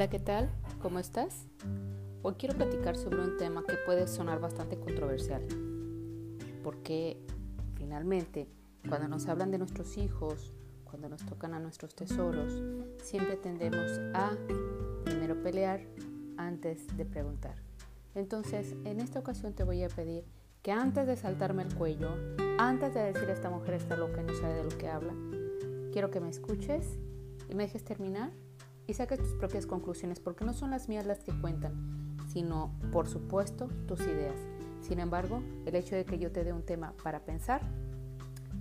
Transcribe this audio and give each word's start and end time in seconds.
Hola, 0.00 0.08
¿qué 0.08 0.18
tal? 0.18 0.50
¿Cómo 0.80 0.98
estás? 0.98 1.46
Hoy 2.22 2.32
quiero 2.38 2.56
platicar 2.56 2.96
sobre 2.96 3.20
un 3.20 3.36
tema 3.36 3.62
que 3.68 3.76
puede 3.84 4.08
sonar 4.08 4.40
bastante 4.40 4.78
controversial, 4.78 5.46
porque 6.64 7.18
finalmente 7.74 8.48
cuando 8.88 9.08
nos 9.08 9.26
hablan 9.26 9.50
de 9.50 9.58
nuestros 9.58 9.98
hijos, 9.98 10.54
cuando 10.84 11.10
nos 11.10 11.26
tocan 11.26 11.52
a 11.52 11.60
nuestros 11.60 11.94
tesoros, 11.94 12.62
siempre 13.02 13.36
tendemos 13.36 14.00
a 14.14 14.38
primero 15.04 15.42
pelear 15.42 15.82
antes 16.38 16.86
de 16.96 17.04
preguntar. 17.04 17.56
Entonces, 18.14 18.76
en 18.86 19.00
esta 19.00 19.18
ocasión 19.18 19.52
te 19.52 19.64
voy 19.64 19.82
a 19.82 19.88
pedir 19.90 20.24
que 20.62 20.72
antes 20.72 21.06
de 21.06 21.16
saltarme 21.16 21.62
el 21.62 21.74
cuello, 21.74 22.08
antes 22.56 22.94
de 22.94 23.12
decir 23.12 23.28
esta 23.28 23.50
mujer 23.50 23.74
está 23.74 23.96
loca 23.96 24.22
y 24.22 24.24
no 24.24 24.32
sabe 24.32 24.54
de 24.54 24.64
lo 24.64 24.78
que 24.78 24.88
habla, 24.88 25.12
quiero 25.92 26.10
que 26.10 26.20
me 26.20 26.30
escuches 26.30 26.86
y 27.50 27.54
me 27.54 27.64
dejes 27.64 27.84
terminar 27.84 28.32
y 28.90 28.94
saques 28.94 29.20
tus 29.20 29.34
propias 29.34 29.66
conclusiones, 29.66 30.18
porque 30.18 30.44
no 30.44 30.52
son 30.52 30.72
las 30.72 30.88
mías 30.88 31.06
las 31.06 31.20
que 31.20 31.32
cuentan, 31.32 32.16
sino, 32.26 32.72
por 32.90 33.06
supuesto, 33.06 33.68
tus 33.86 34.00
ideas. 34.00 34.34
Sin 34.80 34.98
embargo, 34.98 35.42
el 35.64 35.76
hecho 35.76 35.94
de 35.94 36.04
que 36.04 36.18
yo 36.18 36.32
te 36.32 36.42
dé 36.42 36.52
un 36.52 36.64
tema 36.64 36.92
para 37.04 37.20
pensar 37.20 37.60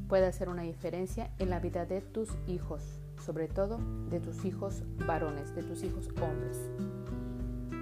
puede 0.07 0.27
hacer 0.27 0.47
una 0.47 0.61
diferencia 0.61 1.31
en 1.39 1.49
la 1.49 1.59
vida 1.59 1.87
de 1.87 2.01
tus 2.01 2.29
hijos, 2.45 2.99
sobre 3.25 3.47
todo 3.47 3.79
de 4.11 4.19
tus 4.19 4.45
hijos 4.45 4.83
varones, 5.07 5.55
de 5.55 5.63
tus 5.63 5.83
hijos 5.83 6.09
hombres. 6.21 6.59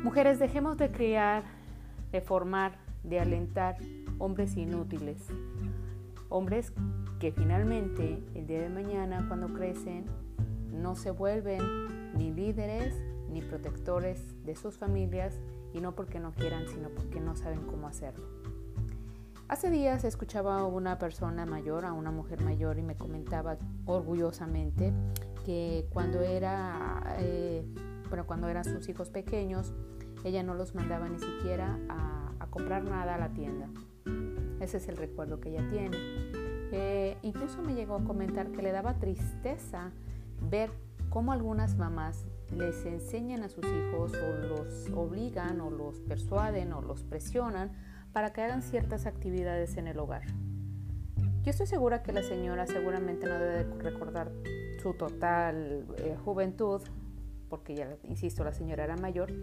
Mujeres, 0.04 0.40
dejemos 0.40 0.78
de 0.78 0.90
criar, 0.90 1.44
de 2.14 2.22
formar, 2.22 2.78
de 3.04 3.20
alentar 3.20 3.76
hombres 4.20 4.56
inútiles. 4.56 5.22
Hombres 6.30 6.72
que 7.20 7.34
finalmente 7.34 8.24
el 8.36 8.48
día 8.48 8.62
de 8.62 8.70
mañana 8.70 9.26
cuando 9.28 9.48
crecen 9.54 10.06
no 10.72 10.96
se 10.96 11.12
vuelven 11.12 11.97
ni 12.18 12.34
líderes 12.34 12.94
ni 13.30 13.42
protectores 13.42 14.22
de 14.46 14.56
sus 14.56 14.78
familias 14.78 15.40
y 15.74 15.82
no 15.82 15.96
porque 15.96 16.20
no 16.20 16.32
quieran, 16.34 16.68
sino 16.68 16.90
porque 16.90 17.20
no 17.20 17.36
saben 17.36 17.66
cómo 17.66 17.88
hacerlo. 17.88 18.26
Hace 19.48 19.70
días 19.70 20.04
escuchaba 20.04 20.60
a 20.60 20.66
una 20.66 20.98
persona 20.98 21.46
mayor, 21.46 21.86
a 21.86 21.94
una 21.94 22.12
mujer 22.12 22.42
mayor, 22.42 22.80
y 22.80 22.84
me 22.84 22.96
comentaba 22.96 23.58
orgullosamente 23.86 24.92
que 25.46 25.88
cuando 25.90 26.20
era, 26.20 27.16
eh, 27.20 27.66
bueno, 28.10 28.26
cuando 28.28 28.50
eran 28.50 28.66
sus 28.66 28.90
hijos 28.90 29.10
pequeños, 29.10 29.72
ella 30.26 30.44
no 30.44 30.54
los 30.54 30.76
mandaba 30.76 31.08
ni 31.08 31.20
siquiera 31.20 31.80
a, 31.88 32.14
comprar 32.50 32.84
nada 32.86 33.16
a 33.16 33.18
la 33.20 33.30
tienda. 33.34 33.70
Ese 34.60 34.78
es 34.78 34.88
el 34.88 34.98
recuerdo 34.98 35.40
que 35.40 35.50
ella 35.50 35.68
tiene. 35.70 35.98
Eh, 36.72 37.18
incluso 37.22 37.62
me 37.62 37.76
llegó 37.76 37.96
a 37.96 38.04
comentar 38.04 38.52
que 38.52 38.64
le 38.64 38.72
daba 38.72 38.96
tristeza 38.96 39.92
ver 40.50 40.72
cómo 41.18 41.32
algunas 41.32 41.76
mamás 41.78 42.28
les 42.56 42.86
enseñan 42.86 43.42
a 43.42 43.50
sus 43.50 43.66
hijos 43.66 44.14
o 44.14 44.34
los 44.38 44.88
obligan 44.94 45.60
o 45.62 45.72
los 45.72 46.00
persuaden 46.02 46.72
o 46.74 46.82
los 46.84 47.02
presionan 47.02 47.72
para 48.14 48.34
que 48.34 48.44
hagan 48.44 48.62
ciertas 48.62 49.08
actividades 49.08 49.78
en 49.78 49.88
el 49.88 49.98
hogar. 49.98 50.22
Yo 51.42 51.50
estoy 51.50 51.66
segura 51.66 52.04
que 52.04 52.12
la 52.12 52.22
señora 52.22 52.68
seguramente 52.68 53.26
no 53.26 53.34
debe 53.34 53.64
recordar 53.80 54.32
su 54.80 54.94
total 54.94 55.88
eh, 55.98 56.16
juventud, 56.24 56.84
porque 57.50 57.74
ya, 57.74 57.98
insisto, 58.04 58.44
la 58.44 58.54
señora 58.54 58.84
era 58.84 58.96
mayor, 58.96 59.34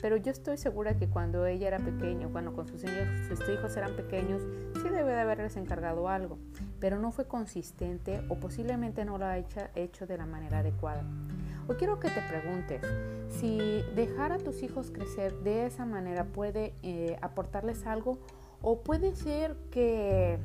pero 0.00 0.16
yo 0.16 0.32
estoy 0.32 0.56
segura 0.56 0.96
que 0.96 1.10
cuando 1.10 1.44
ella 1.44 1.68
era 1.68 1.78
pequeña, 1.78 2.28
cuando 2.28 2.54
con 2.54 2.66
sus, 2.66 2.80
sus 2.80 3.48
hijos 3.50 3.76
eran 3.76 3.96
pequeños, 3.96 4.40
sí 4.82 4.88
debe 4.88 5.12
de 5.12 5.20
haberles 5.20 5.58
encargado 5.58 6.08
algo, 6.08 6.38
pero 6.80 6.98
no 6.98 7.12
fue 7.12 7.26
consistente 7.26 8.22
o 8.28 8.36
posiblemente 8.36 9.04
no 9.04 9.18
lo 9.18 9.26
ha 9.26 9.38
hecho, 9.38 10.06
de 10.06 10.16
la 10.16 10.26
manera 10.26 10.60
adecuada. 10.60 11.02
Hoy 11.66 11.76
quiero 11.76 12.00
que 12.00 12.08
te 12.08 12.22
preguntes 12.22 12.82
si 13.28 13.82
dejar 13.94 14.32
a 14.32 14.38
tus 14.38 14.62
hijos 14.62 14.90
crecer 14.90 15.34
de 15.40 15.66
esa 15.66 15.84
manera 15.84 16.24
puede 16.24 16.74
eh, 16.82 17.18
aportarles 17.20 17.86
algo 17.86 18.18
o 18.62 18.80
puede 18.80 19.14
ser 19.14 19.56
que 19.70 20.38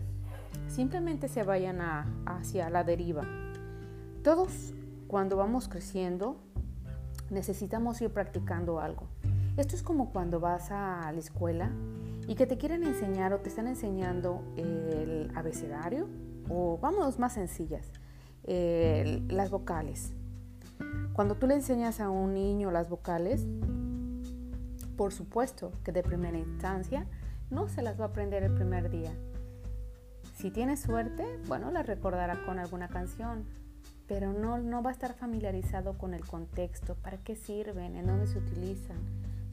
simplemente 0.67 1.27
se 1.27 1.43
vayan 1.43 1.79
hacia 2.25 2.69
la 2.69 2.83
deriva. 2.83 3.23
Todos 4.23 4.73
cuando 5.07 5.37
vamos 5.37 5.67
creciendo 5.67 6.37
necesitamos 7.29 8.01
ir 8.01 8.09
practicando 8.09 8.79
algo. 8.79 9.07
Esto 9.57 9.75
es 9.75 9.83
como 9.83 10.11
cuando 10.11 10.39
vas 10.39 10.71
a 10.71 11.11
la 11.11 11.19
escuela 11.19 11.69
y 12.27 12.35
que 12.35 12.47
te 12.47 12.57
quieren 12.57 12.83
enseñar 12.83 13.33
o 13.33 13.39
te 13.39 13.49
están 13.49 13.67
enseñando 13.67 14.43
el 14.57 15.31
abecedario 15.35 16.07
o 16.49 16.77
vamos 16.77 17.19
más 17.19 17.33
sencillas, 17.33 17.91
las 18.45 19.49
vocales. 19.49 20.13
Cuando 21.13 21.35
tú 21.35 21.47
le 21.47 21.55
enseñas 21.55 21.99
a 21.99 22.09
un 22.09 22.33
niño 22.33 22.71
las 22.71 22.89
vocales, 22.89 23.45
por 24.97 25.13
supuesto 25.13 25.71
que 25.83 25.91
de 25.91 26.03
primera 26.03 26.37
instancia 26.37 27.07
no 27.49 27.67
se 27.67 27.81
las 27.81 27.99
va 27.99 28.05
a 28.05 28.07
aprender 28.09 28.43
el 28.43 28.53
primer 28.53 28.89
día. 28.89 29.13
Si 30.35 30.51
tiene 30.51 30.75
suerte, 30.77 31.25
bueno, 31.47 31.71
las 31.71 31.85
recordará 31.85 32.43
con 32.45 32.59
alguna 32.59 32.87
canción, 32.87 33.45
pero 34.07 34.33
no, 34.33 34.57
no 34.57 34.83
va 34.83 34.89
a 34.89 34.93
estar 34.93 35.13
familiarizado 35.13 35.97
con 35.97 36.13
el 36.13 36.25
contexto, 36.25 36.95
para 36.95 37.17
qué 37.17 37.35
sirven, 37.35 37.95
en 37.95 38.07
dónde 38.07 38.27
se 38.27 38.39
utilizan 38.39 38.97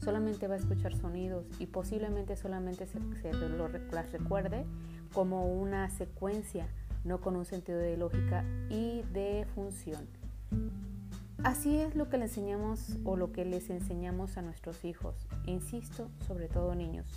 solamente 0.03 0.47
va 0.47 0.55
a 0.55 0.57
escuchar 0.57 0.95
sonidos 0.95 1.45
y 1.59 1.67
posiblemente 1.67 2.35
solamente 2.35 2.87
se, 2.87 2.99
lo, 3.33 3.67
las 3.67 4.11
recuerde 4.11 4.65
como 5.13 5.45
una 5.53 5.89
secuencia, 5.89 6.67
no 7.03 7.21
con 7.21 7.35
un 7.35 7.45
sentido 7.45 7.77
de 7.77 7.97
lógica 7.97 8.43
y 8.69 9.03
de 9.13 9.45
función. 9.53 10.07
Así 11.43 11.77
es 11.77 11.95
lo 11.95 12.09
que 12.09 12.17
le 12.17 12.25
enseñamos 12.25 12.97
o 13.03 13.15
lo 13.15 13.31
que 13.31 13.45
les 13.45 13.69
enseñamos 13.69 14.37
a 14.37 14.41
nuestros 14.41 14.85
hijos, 14.85 15.15
insisto, 15.45 16.09
sobre 16.27 16.47
todo 16.47 16.75
niños. 16.75 17.07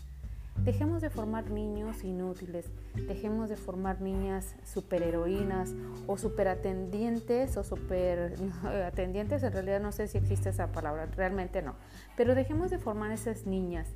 Dejemos 0.62 1.02
de 1.02 1.10
formar 1.10 1.50
niños 1.50 2.04
inútiles, 2.04 2.70
dejemos 2.94 3.50
de 3.50 3.56
formar 3.56 4.00
niñas 4.00 4.54
superheroínas 4.64 5.74
o 6.06 6.16
superatendientes 6.16 7.56
o 7.58 7.64
superatendientes, 7.64 9.42
en 9.44 9.52
realidad 9.52 9.80
no 9.80 9.92
sé 9.92 10.08
si 10.08 10.16
existe 10.16 10.48
esa 10.48 10.72
palabra, 10.72 11.06
realmente 11.06 11.60
no, 11.60 11.74
pero 12.16 12.34
dejemos 12.34 12.70
de 12.70 12.78
formar 12.78 13.12
esas 13.12 13.46
niñas 13.46 13.88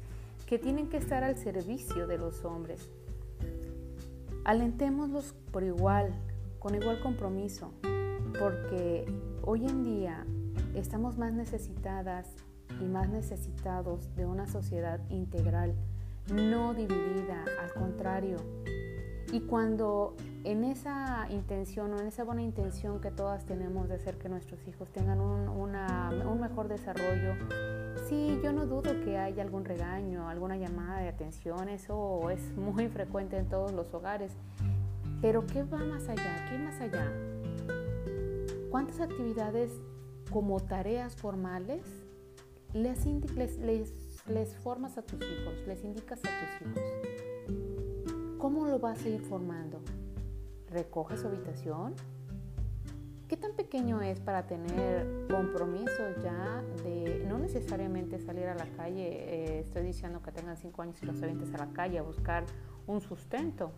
que 0.46 0.58
tienen 0.58 0.88
que 0.88 0.98
estar 0.98 1.24
al 1.24 1.36
servicio 1.36 2.06
de 2.06 2.18
los 2.18 2.44
hombres. 2.44 2.90
Alentémoslos 4.44 5.34
por 5.52 5.62
igual, 5.62 6.12
con 6.58 6.74
igual 6.74 7.00
compromiso, 7.00 7.72
porque 8.38 9.06
hoy 9.42 9.64
en 9.66 9.84
día 9.84 10.26
estamos 10.74 11.16
más 11.16 11.32
necesitadas 11.32 12.34
y 12.80 12.84
más 12.84 13.08
necesitados 13.08 14.14
de 14.16 14.26
una 14.26 14.46
sociedad 14.46 15.00
integral 15.08 15.74
no 16.32 16.74
dividida, 16.74 17.44
al 17.60 17.72
contrario. 17.72 18.36
Y 19.32 19.40
cuando 19.40 20.16
en 20.44 20.64
esa 20.64 21.26
intención 21.30 21.92
o 21.92 22.00
en 22.00 22.06
esa 22.06 22.24
buena 22.24 22.42
intención 22.42 23.00
que 23.00 23.10
todas 23.10 23.44
tenemos 23.44 23.88
de 23.88 23.96
hacer 23.96 24.16
que 24.16 24.28
nuestros 24.28 24.66
hijos 24.66 24.90
tengan 24.90 25.20
un, 25.20 25.48
un 25.48 26.40
mejor 26.40 26.68
desarrollo, 26.68 27.34
sí, 28.08 28.40
yo 28.42 28.52
no 28.52 28.66
dudo 28.66 28.98
que 29.04 29.18
haya 29.18 29.42
algún 29.42 29.64
regaño, 29.66 30.28
alguna 30.28 30.56
llamada 30.56 31.00
de 31.00 31.08
atención, 31.08 31.68
eso 31.68 32.30
es 32.30 32.56
muy 32.56 32.88
frecuente 32.88 33.36
en 33.36 33.48
todos 33.48 33.72
los 33.72 33.92
hogares. 33.92 34.32
Pero 35.20 35.46
¿qué 35.46 35.62
va 35.64 35.78
más 35.78 36.08
allá? 36.08 36.46
¿Qué 36.48 36.58
más 36.58 36.80
allá? 36.80 37.12
¿Cuántas 38.70 39.00
actividades 39.00 39.72
como 40.30 40.60
tareas 40.60 41.16
formales 41.16 41.82
les, 42.72 43.04
les, 43.34 43.58
les 43.58 44.07
les 44.28 44.54
formas 44.56 44.98
a 44.98 45.02
tus 45.02 45.20
hijos, 45.20 45.66
les 45.66 45.82
indicas 45.84 46.20
a 46.20 46.22
tus 46.22 46.68
hijos. 46.68 46.82
¿Cómo 48.38 48.66
lo 48.66 48.78
vas 48.78 49.04
a 49.04 49.08
ir 49.08 49.20
formando? 49.20 49.80
¿Recoge 50.70 51.16
su 51.16 51.26
habitación? 51.26 51.94
¿Qué 53.26 53.36
tan 53.36 53.52
pequeño 53.52 54.00
es 54.00 54.20
para 54.20 54.46
tener 54.46 55.26
compromiso 55.28 56.02
ya 56.22 56.62
de 56.82 57.24
no 57.28 57.38
necesariamente 57.38 58.18
salir 58.18 58.46
a 58.46 58.54
la 58.54 58.66
calle? 58.76 59.06
Eh, 59.06 59.60
estoy 59.60 59.82
diciendo 59.82 60.22
que 60.22 60.32
tengan 60.32 60.56
cinco 60.56 60.82
años 60.82 61.02
y 61.02 61.06
los 61.06 61.22
avientes 61.22 61.52
a 61.54 61.58
la 61.58 61.72
calle 61.72 61.98
a 61.98 62.02
buscar 62.02 62.44
un 62.86 63.00
sustento. 63.00 63.72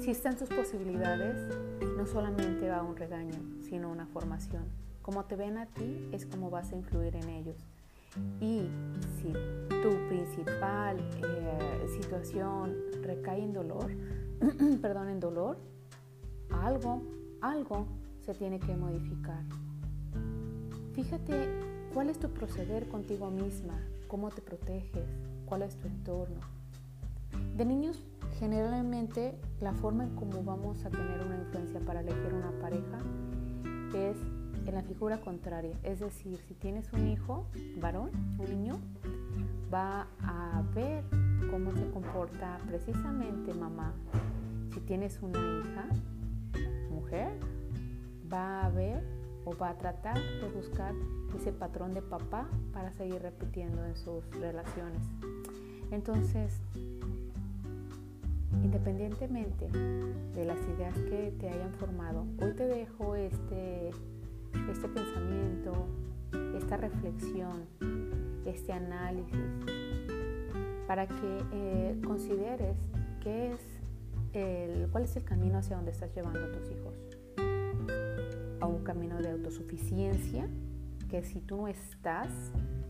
Si 0.00 0.10
están 0.10 0.38
sus 0.38 0.48
posibilidades, 0.48 1.36
no 1.96 2.06
solamente 2.06 2.68
va 2.68 2.82
un 2.82 2.96
regaño, 2.96 3.38
sino 3.60 3.90
una 3.90 4.06
formación. 4.06 4.64
Como 5.02 5.24
te 5.24 5.36
ven 5.36 5.58
a 5.58 5.66
ti 5.66 6.08
es 6.12 6.26
como 6.26 6.50
vas 6.50 6.72
a 6.72 6.76
influir 6.76 7.14
en 7.16 7.28
ellos. 7.28 7.71
Y 8.40 8.68
si 9.20 9.32
tu 9.82 9.90
principal 10.08 10.98
eh, 11.22 11.86
situación 12.00 12.74
recae 13.02 13.42
en 13.42 13.52
dolor, 13.52 13.90
perdón, 14.82 15.08
en 15.08 15.20
dolor, 15.20 15.58
algo, 16.50 17.02
algo 17.40 17.86
se 18.20 18.34
tiene 18.34 18.58
que 18.58 18.76
modificar. 18.76 19.44
Fíjate 20.92 21.48
cuál 21.94 22.10
es 22.10 22.18
tu 22.18 22.28
proceder 22.28 22.88
contigo 22.88 23.30
misma, 23.30 23.80
cómo 24.08 24.30
te 24.30 24.42
proteges, 24.42 25.08
cuál 25.46 25.62
es 25.62 25.76
tu 25.76 25.88
entorno. 25.88 26.40
De 27.56 27.64
niños, 27.64 28.02
generalmente 28.38 29.38
la 29.60 29.72
forma 29.72 30.04
en 30.04 30.14
cómo 30.16 30.42
vamos 30.42 30.84
a 30.84 30.90
tener 30.90 31.24
una 31.24 31.36
influencia 31.36 31.80
para 31.80 32.00
elegir 32.00 32.34
una 32.34 32.50
pareja 32.60 32.98
es 33.94 34.16
en 34.66 34.74
la 34.74 34.82
figura 34.82 35.20
contraria. 35.20 35.76
Es 35.82 36.00
decir, 36.00 36.38
si 36.48 36.54
tienes 36.54 36.92
un 36.92 37.08
hijo 37.08 37.46
varón, 37.80 38.10
un 38.38 38.50
niño, 38.50 38.78
va 39.72 40.06
a 40.20 40.62
ver 40.74 41.04
cómo 41.50 41.72
se 41.72 41.88
comporta 41.90 42.58
precisamente 42.66 43.54
mamá. 43.54 43.94
Si 44.72 44.80
tienes 44.80 45.18
una 45.22 45.38
hija, 45.38 45.86
mujer, 46.90 47.32
va 48.32 48.64
a 48.64 48.70
ver 48.70 49.02
o 49.44 49.56
va 49.56 49.70
a 49.70 49.78
tratar 49.78 50.18
de 50.18 50.48
buscar 50.54 50.94
ese 51.36 51.52
patrón 51.52 51.94
de 51.94 52.02
papá 52.02 52.48
para 52.72 52.92
seguir 52.92 53.20
repitiendo 53.22 53.84
en 53.84 53.96
sus 53.96 54.24
relaciones. 54.40 55.02
Entonces, 55.90 56.60
independientemente 58.62 59.68
de 59.68 60.44
las 60.44 60.58
ideas 60.68 60.94
que 60.94 61.34
te 61.38 61.48
hayan 61.48 61.72
formado, 61.74 62.24
hoy 62.40 62.54
te 62.54 62.66
dejo 62.66 63.14
este, 63.14 63.90
este 64.70 64.88
pensamiento, 64.88 65.86
esta 66.56 66.76
reflexión, 66.76 67.66
este 68.46 68.72
análisis, 68.72 69.38
para 70.86 71.06
que 71.06 71.44
eh, 71.52 72.00
consideres 72.04 72.76
qué 73.22 73.52
es 73.52 73.60
el, 74.32 74.88
cuál 74.90 75.04
es 75.04 75.16
el 75.16 75.24
camino 75.24 75.58
hacia 75.58 75.76
donde 75.76 75.90
estás 75.90 76.14
llevando 76.14 76.40
a 76.40 76.52
tus 76.52 76.70
hijos. 76.70 76.94
A 78.60 78.66
un 78.66 78.84
camino 78.84 79.20
de 79.20 79.30
autosuficiencia, 79.30 80.48
que 81.08 81.22
si 81.22 81.40
tú 81.40 81.56
no 81.56 81.68
estás, 81.68 82.28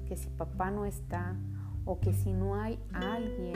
que 0.06 0.16
si 0.16 0.28
papá 0.30 0.70
no 0.70 0.84
está, 0.84 1.36
o 1.84 1.98
que 1.98 2.12
si 2.12 2.32
no 2.32 2.54
hay 2.54 2.78
alguien 2.92 3.54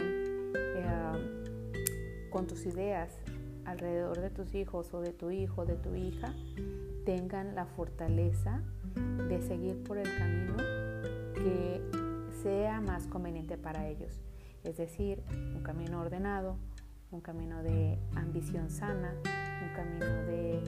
eh, 0.54 2.28
con 2.30 2.46
tus 2.46 2.66
ideas 2.66 3.16
alrededor 3.66 4.20
de 4.20 4.30
tus 4.30 4.54
hijos 4.54 4.94
o 4.94 5.00
de 5.00 5.12
tu 5.12 5.30
hijo 5.30 5.66
de 5.66 5.76
tu 5.76 5.94
hija 5.94 6.32
tengan 7.04 7.54
la 7.54 7.66
fortaleza 7.66 8.62
de 9.28 9.40
seguir 9.42 9.82
por 9.84 9.98
el 9.98 10.08
camino 10.16 10.56
que 11.34 11.80
sea 12.42 12.80
más 12.80 13.06
conveniente 13.06 13.56
para 13.58 13.88
ellos. 13.88 14.12
Es 14.64 14.76
decir, 14.76 15.22
un 15.54 15.62
camino 15.62 16.00
ordenado, 16.00 16.56
un 17.10 17.20
camino 17.20 17.62
de 17.62 17.98
ambición 18.14 18.70
sana, 18.70 19.14
un 19.62 19.74
camino 19.74 20.06
de 20.06 20.60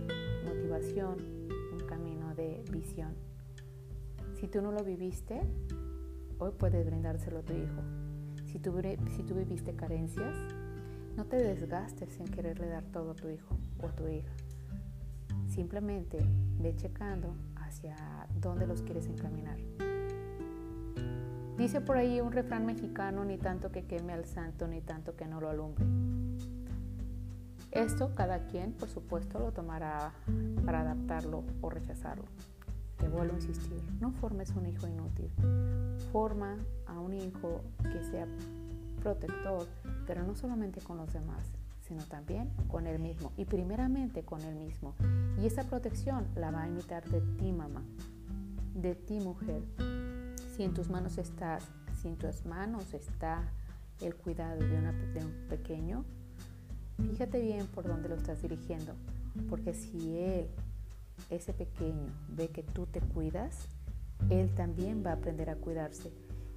motivación, 0.44 1.18
un 1.72 1.86
camino 1.86 2.34
de 2.34 2.62
visión. 2.70 3.14
Si 4.34 4.46
tú 4.46 4.62
no 4.62 4.70
lo 4.70 4.84
viviste, 4.84 5.40
hoy 6.38 6.52
puedes 6.56 6.86
brindárselo 6.86 7.40
a 7.40 7.42
tu 7.42 7.54
hijo. 7.54 7.82
Si 8.46 8.58
tú, 8.58 8.80
si 9.16 9.22
tú 9.24 9.34
viviste 9.34 9.74
carencias, 9.74 10.36
no 11.18 11.24
te 11.24 11.36
desgastes 11.36 12.20
en 12.20 12.28
quererle 12.28 12.68
dar 12.68 12.84
todo 12.84 13.10
a 13.10 13.14
tu 13.14 13.28
hijo 13.28 13.58
o 13.82 13.88
a 13.88 13.90
tu 13.90 14.06
hija. 14.06 14.30
Simplemente 15.48 16.24
ve 16.60 16.76
checando 16.76 17.34
hacia 17.56 17.96
dónde 18.40 18.68
los 18.68 18.82
quieres 18.82 19.08
encaminar. 19.08 19.56
Dice 21.56 21.80
por 21.80 21.96
ahí 21.96 22.20
un 22.20 22.30
refrán 22.30 22.64
mexicano, 22.64 23.24
ni 23.24 23.36
tanto 23.36 23.72
que 23.72 23.84
queme 23.84 24.12
al 24.12 24.26
santo, 24.26 24.68
ni 24.68 24.80
tanto 24.80 25.16
que 25.16 25.26
no 25.26 25.40
lo 25.40 25.50
alumbre. 25.50 25.84
Esto 27.72 28.14
cada 28.14 28.46
quien, 28.46 28.72
por 28.74 28.88
supuesto, 28.88 29.40
lo 29.40 29.50
tomará 29.50 30.12
para 30.64 30.82
adaptarlo 30.82 31.42
o 31.60 31.68
rechazarlo. 31.68 32.26
Te 32.96 33.08
vuelvo 33.08 33.32
a 33.32 33.36
insistir, 33.38 33.82
no 34.00 34.12
formes 34.12 34.50
un 34.50 34.66
hijo 34.66 34.86
inútil. 34.86 35.32
Forma 36.12 36.56
a 36.86 37.00
un 37.00 37.12
hijo 37.12 37.62
que 37.82 38.04
sea 38.04 38.28
protector, 38.98 39.66
pero 40.06 40.22
no 40.22 40.34
solamente 40.34 40.80
con 40.80 40.96
los 40.96 41.12
demás, 41.12 41.46
sino 41.80 42.02
también 42.04 42.50
con 42.68 42.86
él 42.86 42.98
mismo 42.98 43.32
y 43.36 43.46
primeramente 43.46 44.22
con 44.22 44.42
él 44.42 44.54
mismo. 44.54 44.94
Y 45.40 45.46
esa 45.46 45.64
protección 45.64 46.26
la 46.36 46.50
va 46.50 46.62
a 46.62 46.68
imitar 46.68 47.08
de 47.08 47.20
ti, 47.38 47.52
mamá, 47.52 47.82
de 48.74 48.94
ti, 48.94 49.20
mujer. 49.20 49.62
Si 50.54 50.62
en 50.62 50.74
tus 50.74 50.90
manos 50.90 51.18
estás, 51.18 51.64
si 52.00 52.08
en 52.08 52.16
tus 52.16 52.44
manos 52.44 52.92
está 52.92 53.42
el 54.00 54.14
cuidado 54.14 54.60
de, 54.60 54.68
de 54.68 55.24
un 55.24 55.48
pequeño, 55.48 56.04
fíjate 57.10 57.40
bien 57.40 57.66
por 57.68 57.86
dónde 57.86 58.08
lo 58.08 58.16
estás 58.16 58.42
dirigiendo, 58.42 58.94
porque 59.48 59.72
si 59.72 60.18
él, 60.18 60.48
ese 61.30 61.52
pequeño, 61.52 62.12
ve 62.28 62.48
que 62.48 62.62
tú 62.62 62.86
te 62.86 63.00
cuidas, 63.00 63.68
él 64.30 64.54
también 64.54 65.02
va 65.04 65.10
a 65.10 65.14
aprender 65.14 65.48
a 65.48 65.56
cuidarse 65.56 66.12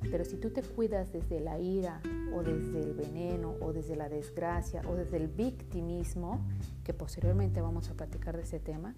pero 0.10 0.26
si 0.26 0.38
tú 0.38 0.50
te 0.50 0.64
cuidas 0.64 1.12
desde 1.12 1.40
la 1.40 1.60
ira 1.60 2.02
o 2.34 2.42
desde 2.42 2.80
el 2.80 2.94
veneno 2.94 3.56
o 3.62 3.74
desde 3.74 3.96
la 3.96 4.10
desgracia 4.10 4.82
o 4.88 4.96
desde 4.96 5.18
el 5.18 5.28
victimismo, 5.28 6.40
que 6.84 6.94
posteriormente 6.94 7.62
vamos 7.62 7.90
a 7.90 7.94
platicar 7.94 8.36
de 8.36 8.44
ese 8.44 8.60
tema, 8.60 8.96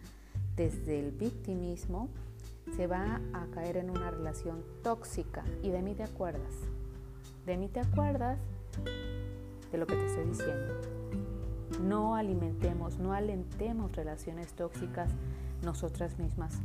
desde 0.56 1.00
el 1.00 1.12
victimismo 1.12 2.10
se 2.76 2.88
va 2.88 3.22
a 3.34 3.46
caer 3.48 3.78
en 3.78 3.90
una 3.90 4.12
relación 4.12 4.64
tóxica. 4.82 5.44
Y 5.62 5.72
de 5.72 5.82
mí 5.82 5.94
te 5.96 6.04
acuerdas. 6.04 6.54
De 7.46 7.58
mí 7.58 7.68
te 7.68 7.82
acuerdas 7.82 8.40
de 9.72 9.78
lo 9.78 9.86
que 9.86 9.96
te 9.96 10.06
estoy 10.06 10.26
diciendo. 10.26 10.74
No 11.82 12.16
alimentemos, 12.16 13.00
no 13.00 13.14
alentemos 13.14 13.96
relaciones 13.96 14.54
tóxicas 14.54 15.12
nosotras 15.64 16.18
mismas 16.20 16.62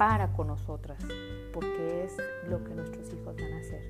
para 0.00 0.32
con 0.32 0.46
nosotras, 0.46 0.98
porque 1.52 2.04
es 2.04 2.16
lo 2.48 2.64
que 2.64 2.74
nuestros 2.74 3.12
hijos 3.12 3.36
van 3.36 3.52
a 3.52 3.58
hacer. 3.58 3.82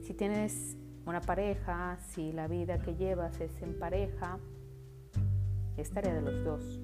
Si 0.00 0.14
tienes 0.14 0.74
una 1.04 1.20
pareja, 1.20 1.98
si 1.98 2.32
la 2.32 2.48
vida 2.48 2.78
que 2.78 2.94
llevas 2.94 3.38
es 3.42 3.60
en 3.60 3.78
pareja, 3.78 4.38
es 5.76 5.90
tarea 5.90 6.14
de 6.14 6.22
los 6.22 6.42
dos. 6.44 6.80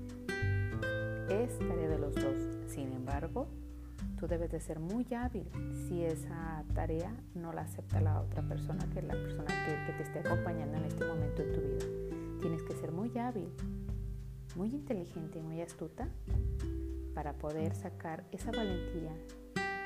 Es 1.31 1.59
tarea 1.59 1.89
de 1.89 1.99
los 1.99 2.15
dos. 2.15 2.37
Sin 2.67 2.93
embargo, 2.93 3.49
tú 4.19 4.27
debes 4.27 4.51
de 4.51 4.61
ser 4.61 4.79
muy 4.79 5.06
hábil 5.15 5.49
si 5.89 6.05
esa 6.05 6.63
tarea 6.75 7.17
no 7.35 7.55
la 7.55 7.63
acepta 7.63 8.03
la 8.03 8.21
otra 8.21 8.43
persona, 8.43 8.87
que 8.93 8.99
es 8.99 9.06
la 9.06 9.15
persona 9.15 9.47
que, 9.87 9.95
te 9.95 10.03
esté 10.03 10.19
acompañando 10.19 10.77
en 10.77 10.85
este 10.85 11.06
momento 11.06 11.41
en 11.41 11.53
tu 11.55 11.61
vida. 11.63 12.41
Tienes 12.43 12.63
que 12.65 12.75
ser 12.75 12.93
muy 12.93 13.17
hábil, 13.17 13.49
muy 14.55 14.69
inteligente 14.69 15.39
y 15.39 15.43
muy 15.43 15.63
astuta 15.63 16.11
para 17.20 17.34
poder 17.34 17.75
sacar 17.75 18.25
esa 18.32 18.50
valentía, 18.50 19.12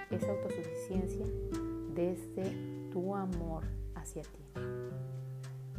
esa 0.08 0.30
autosuficiencia 0.30 1.26
desde 1.92 2.88
tu 2.92 3.16
amor 3.16 3.64
hacia 3.96 4.22
ti. 4.22 4.44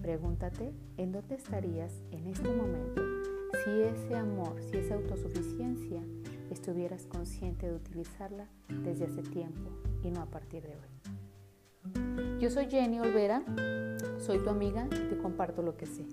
Pregúntate 0.01 0.73
en 0.97 1.13
dónde 1.13 1.35
estarías 1.35 1.93
en 2.11 2.27
este 2.27 2.53
momento 2.53 3.01
si 3.63 3.69
ese 3.83 4.15
amor, 4.15 4.61
si 4.63 4.79
esa 4.79 4.95
autosuficiencia 4.95 6.01
estuvieras 6.51 7.05
consciente 7.05 7.67
de 7.67 7.75
utilizarla 7.75 8.50
desde 8.67 9.05
hace 9.05 9.24
tiempo 9.24 9.71
y 10.03 10.12
no 10.12 10.24
a 10.24 10.25
partir 10.25 10.62
de 10.63 10.75
hoy. 10.75 12.38
Yo 12.38 12.50
soy 12.50 12.65
Jenny 12.65 13.00
Olvera, 13.00 13.41
soy 14.17 14.39
tu 14.39 14.50
amiga 14.50 14.88
y 14.88 15.07
te 15.07 15.17
comparto 15.17 15.62
lo 15.62 15.77
que 15.77 15.85
sé. 15.85 16.05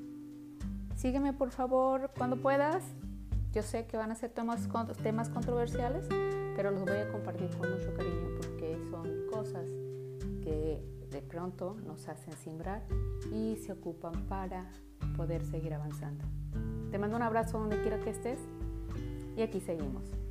Sígueme 0.94 1.32
por 1.32 1.50
favor 1.50 2.12
cuando 2.16 2.36
puedas 2.36 2.84
yo 3.52 3.62
sé 3.62 3.86
que 3.86 3.96
van 3.96 4.10
a 4.10 4.14
ser 4.14 4.30
temas, 4.30 4.66
controversiales, 4.66 6.06
pero 6.56 6.70
los 6.70 6.82
voy 6.82 6.96
a 6.96 7.10
compartir 7.10 7.50
con 7.56 7.70
mucho 7.70 7.94
cariño 7.94 8.28
porque 8.36 8.78
son 8.90 9.26
cosas 9.30 9.68
que 10.42 10.82
de 11.10 11.22
pronto 11.22 11.76
nos 11.84 12.08
hacen 12.08 12.32
simbrar 12.34 12.82
y 13.30 13.56
se 13.56 13.72
ocupan 13.72 14.26
para 14.26 14.70
poder 15.16 15.44
seguir 15.44 15.74
avanzando. 15.74 16.24
Te 16.90 16.98
mando 16.98 17.16
un 17.16 17.22
abrazo 17.22 17.58
donde 17.58 17.80
quiera 17.82 18.00
que 18.00 18.10
estés 18.10 18.40
y 19.36 19.42
aquí 19.42 19.60
seguimos. 19.60 20.21